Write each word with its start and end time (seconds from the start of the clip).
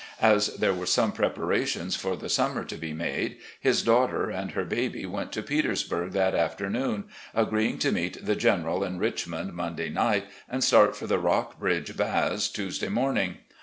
As 0.19 0.55
there 0.55 0.73
were 0.73 0.87
some 0.87 1.11
prepara 1.11 1.63
tions 1.67 1.95
for 1.95 2.15
the 2.17 2.27
summer 2.27 2.63
to 2.63 2.75
be 2.75 2.91
made, 2.91 3.37
his 3.59 3.83
daughter 3.83 4.31
and 4.31 4.49
her 4.53 4.65
baby 4.65 5.05
went 5.05 5.31
to 5.33 5.43
Petersburg 5.43 6.13
that 6.13 6.33
afternoon, 6.33 7.03
agreeing 7.35 7.77
to 7.77 7.91
meet 7.91 8.25
the 8.25 8.35
General 8.35 8.83
in 8.83 8.97
Richmond 8.97 9.53
Monday 9.53 9.89
night 9.89 10.25
and 10.49 10.63
start 10.63 10.95
for 10.95 11.05
the 11.05 11.19
Rockbridge 11.19 11.95
Baths 11.95 12.49
Tuesday 12.49 12.89
morning. 12.89 13.37